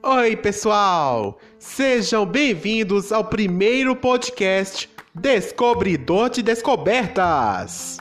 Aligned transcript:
Oi, 0.00 0.36
pessoal! 0.36 1.40
Sejam 1.58 2.24
bem-vindos 2.24 3.10
ao 3.10 3.24
primeiro 3.24 3.96
podcast 3.96 4.88
Descobridor 5.12 6.30
de 6.30 6.40
Descobertas! 6.40 7.98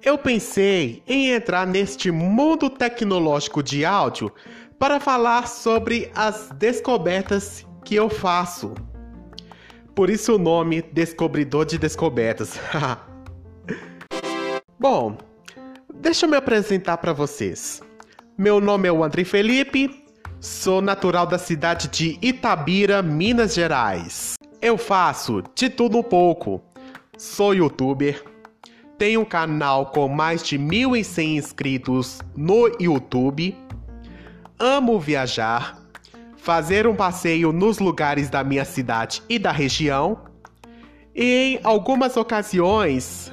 Eu 0.00 0.16
pensei 0.16 1.02
em 1.08 1.30
entrar 1.30 1.66
neste 1.66 2.12
mundo 2.12 2.70
tecnológico 2.70 3.64
de 3.64 3.84
áudio 3.84 4.32
para 4.78 5.00
falar 5.00 5.48
sobre 5.48 6.08
as 6.14 6.50
descobertas 6.50 7.66
que 7.84 7.96
eu 7.96 8.08
faço. 8.08 8.74
Por 9.94 10.08
isso 10.08 10.36
o 10.36 10.38
nome 10.38 10.80
Descobridor 10.80 11.66
de 11.66 11.78
Descobertas. 11.78 12.58
Bom, 14.80 15.18
deixa 15.92 16.24
eu 16.24 16.30
me 16.30 16.36
apresentar 16.36 16.96
para 16.96 17.12
vocês. 17.12 17.82
Meu 18.36 18.58
nome 18.58 18.88
é 18.88 18.92
o 18.92 19.04
André 19.04 19.22
Felipe, 19.24 20.02
sou 20.40 20.80
natural 20.80 21.26
da 21.26 21.36
cidade 21.36 21.88
de 21.88 22.18
Itabira, 22.22 23.02
Minas 23.02 23.54
Gerais. 23.54 24.34
Eu 24.62 24.78
faço 24.78 25.42
de 25.54 25.68
tudo 25.68 25.98
um 25.98 26.02
pouco. 26.02 26.62
Sou 27.18 27.54
youtuber, 27.54 28.24
tenho 28.96 29.20
um 29.20 29.24
canal 29.26 29.86
com 29.86 30.08
mais 30.08 30.42
de 30.42 30.58
1.100 30.58 31.36
inscritos 31.36 32.20
no 32.34 32.68
YouTube. 32.80 33.54
Amo 34.58 34.98
viajar, 34.98 35.81
fazer 36.42 36.88
um 36.88 36.96
passeio 36.96 37.52
nos 37.52 37.78
lugares 37.78 38.28
da 38.28 38.42
minha 38.42 38.64
cidade 38.64 39.22
e 39.28 39.38
da 39.38 39.52
região. 39.52 40.24
E 41.14 41.24
em 41.24 41.60
algumas 41.62 42.16
ocasiões, 42.16 43.32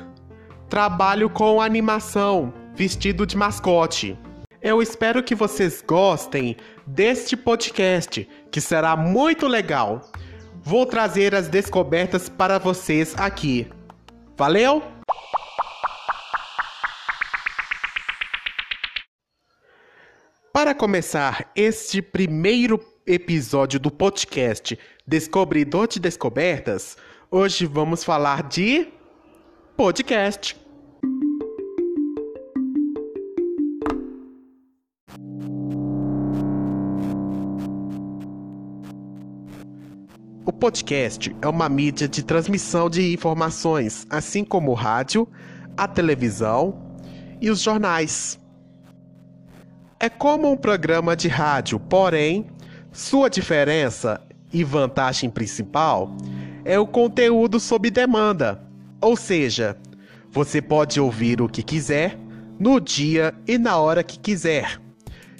trabalho 0.69 1.27
com 1.27 1.59
animação, 1.59 2.53
vestido 2.75 3.25
de 3.25 3.35
mascote. 3.35 4.15
Eu 4.61 4.79
espero 4.79 5.23
que 5.23 5.33
vocês 5.33 5.81
gostem 5.81 6.55
deste 6.85 7.35
podcast, 7.35 8.29
que 8.51 8.61
será 8.61 8.95
muito 8.95 9.47
legal. 9.47 10.01
Vou 10.61 10.85
trazer 10.85 11.33
as 11.33 11.47
descobertas 11.47 12.29
para 12.29 12.59
vocês 12.59 13.15
aqui. 13.17 13.67
Valeu? 14.37 14.83
Para 20.53 20.75
começar 20.75 21.49
este 21.55 22.01
primeiro 22.01 22.77
episódio 23.09 23.79
do 23.79 23.89
podcast 23.89 24.77
Descobridor 25.05 25.87
de 25.87 25.99
Descobertas, 25.99 26.95
hoje 27.31 27.65
vamos 27.65 28.03
falar 28.03 28.43
de 28.43 28.87
podcast. 29.75 30.55
O 40.45 40.53
podcast 40.53 41.35
é 41.41 41.47
uma 41.47 41.67
mídia 41.67 42.07
de 42.07 42.23
transmissão 42.23 42.91
de 42.91 43.11
informações, 43.11 44.05
assim 44.07 44.45
como 44.45 44.69
o 44.69 44.75
rádio, 44.75 45.27
a 45.75 45.87
televisão 45.87 46.79
e 47.41 47.49
os 47.49 47.59
jornais. 47.59 48.39
É 49.99 50.09
como 50.09 50.51
um 50.51 50.55
programa 50.55 51.15
de 51.15 51.27
rádio, 51.27 51.79
porém, 51.79 52.45
sua 52.91 53.29
diferença 53.29 54.21
e 54.51 54.63
vantagem 54.63 55.29
principal 55.29 56.15
é 56.65 56.79
o 56.79 56.87
conteúdo 56.87 57.59
sob 57.59 57.89
demanda. 57.89 58.61
Ou 59.01 59.15
seja, 59.15 59.77
você 60.31 60.61
pode 60.61 60.99
ouvir 60.99 61.41
o 61.41 61.47
que 61.47 61.63
quiser, 61.63 62.17
no 62.59 62.79
dia 62.79 63.33
e 63.47 63.57
na 63.57 63.77
hora 63.77 64.03
que 64.03 64.19
quiser. 64.19 64.79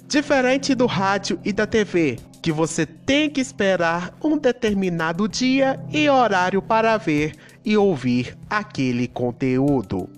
Diferente 0.06 0.74
do 0.74 0.86
rádio 0.86 1.38
e 1.44 1.52
da 1.52 1.66
TV, 1.66 2.18
que 2.42 2.50
você 2.50 2.86
tem 2.86 3.28
que 3.28 3.40
esperar 3.40 4.16
um 4.22 4.38
determinado 4.38 5.28
dia 5.28 5.78
e 5.92 6.08
horário 6.08 6.62
para 6.62 6.96
ver 6.96 7.34
e 7.64 7.76
ouvir 7.76 8.36
aquele 8.48 9.06
conteúdo. 9.06 10.08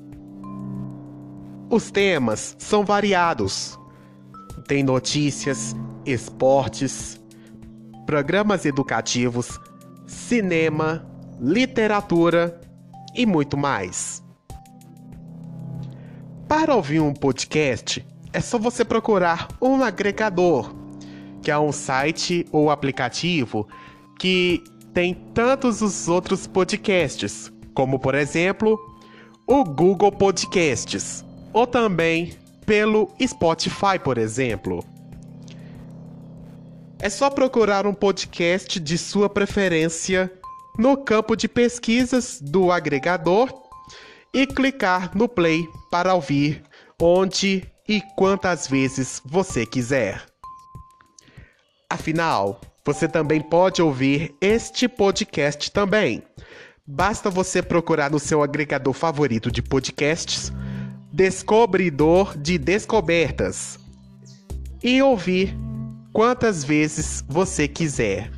Os 1.69 1.91
temas 1.91 2.55
são 2.59 2.85
variados, 2.85 3.79
tem 4.69 4.83
notícias, 4.83 5.75
esportes, 6.07 7.22
programas 8.07 8.65
educativos, 8.65 9.59
cinema, 10.07 11.07
literatura 11.41 12.61
e 13.15 13.27
muito 13.27 13.57
mais. 13.57 14.23
Para 16.49 16.75
ouvir 16.75 17.01
um 17.01 17.15
podcast, 17.15 18.07
é 18.33 18.41
só 18.41 18.59
você 18.59 18.85
procurar 18.85 19.49
um 19.61 19.83
agregador, 19.83 20.75
que 21.43 21.51
é 21.51 21.59
um 21.59 21.73
site 21.73 22.47
ou 22.53 22.71
aplicativo 22.71 23.67
que 24.19 24.63
tem 24.93 25.15
tantos 25.35 25.81
os 25.81 26.09
outros 26.09 26.47
podcasts, 26.47 27.51
como 27.75 27.99
por 27.99 28.15
exemplo, 28.15 28.79
o 29.47 29.65
Google 29.65 30.13
Podcasts, 30.13 31.25
ou 31.53 31.67
também 31.67 32.35
pelo 32.67 33.09
Spotify, 33.21 33.99
por 34.03 34.19
exemplo. 34.19 34.85
É 37.03 37.11
só 37.11 37.29
procurar 37.29 37.85
um 37.85 37.93
podcast 37.93 38.79
de 38.79 38.97
sua 38.97 39.29
preferência 39.29 40.33
no 40.79 40.97
campo 40.97 41.35
de 41.35 41.49
pesquisas 41.49 42.41
do 42.41 42.71
agregador 42.71 43.53
e 44.33 44.47
clicar 44.47 45.11
no 45.13 45.29
play 45.29 45.69
para 45.91 46.15
ouvir 46.15 46.63
onde 47.01 47.69
e 47.89 48.01
quantas 48.17 48.69
vezes 48.69 49.21
você 49.25 49.67
quiser. 49.67 50.25
Afinal, 51.91 52.61
você 52.87 53.09
também 53.09 53.41
pode 53.41 53.83
ouvir 53.83 54.37
este 54.41 54.87
podcast 54.87 55.73
também. 55.73 56.23
Basta 56.87 57.29
você 57.29 57.61
procurar 57.61 58.13
no 58.13 58.21
seu 58.21 58.45
agregador 58.45 58.93
favorito 58.93 59.51
de 59.51 59.61
podcasts 59.61 60.53
descobridor 61.13 62.39
de 62.39 62.57
descobertas 62.59 63.77
e 64.81 65.03
ouvir 65.03 65.53
quantas 66.13 66.63
vezes 66.63 67.25
você 67.27 67.67
quiser. 67.67 68.31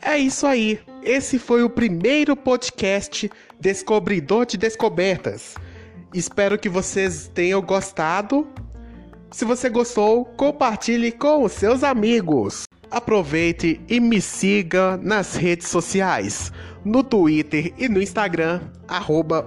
É 0.00 0.18
isso 0.18 0.46
aí. 0.46 0.80
Esse 1.02 1.38
foi 1.38 1.62
o 1.62 1.70
primeiro 1.70 2.36
podcast 2.36 3.30
Descobridor 3.58 4.44
de 4.46 4.56
Descobertas. 4.56 5.54
Espero 6.12 6.58
que 6.58 6.68
vocês 6.68 7.28
tenham 7.28 7.62
gostado. 7.62 8.46
Se 9.30 9.44
você 9.44 9.70
gostou, 9.70 10.26
compartilhe 10.36 11.10
com 11.10 11.44
os 11.44 11.52
seus 11.52 11.82
amigos 11.82 12.64
aproveite 12.92 13.80
e 13.88 13.98
me 13.98 14.20
siga 14.20 14.96
nas 14.98 15.34
redes 15.34 15.68
sociais, 15.68 16.52
no 16.84 17.02
Twitter 17.02 17.72
e 17.78 17.88
no 17.88 18.00
Instagram, 18.00 18.60
arroba 18.86 19.46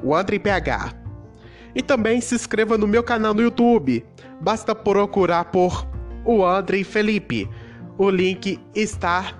E 1.75 1.81
também 1.81 2.19
se 2.19 2.35
inscreva 2.35 2.77
no 2.77 2.87
meu 2.87 3.03
canal 3.03 3.33
no 3.33 3.41
YouTube, 3.41 4.03
basta 4.41 4.73
procurar 4.73 5.45
por 5.45 5.87
o 6.25 6.43
André 6.43 6.83
Felipe. 6.83 7.47
O 7.97 8.09
link 8.09 8.59
está 8.73 9.33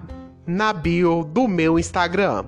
na 0.45 0.72
bio 0.72 1.23
do 1.23 1.47
meu 1.47 1.79
Instagram. 1.79 2.45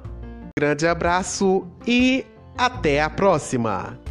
Grande 0.58 0.88
abraço 0.88 1.68
e 1.86 2.26
até 2.58 3.02
a 3.02 3.10
próxima! 3.10 4.07